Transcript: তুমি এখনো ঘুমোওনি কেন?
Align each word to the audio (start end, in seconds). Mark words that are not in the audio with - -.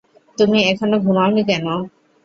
তুমি 0.37 0.57
এখনো 0.71 0.95
ঘুমোওনি 1.03 1.41
কেন? 1.49 1.65